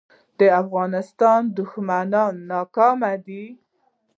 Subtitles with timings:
[0.39, 3.43] د افغانستان دښمنان ناکام دي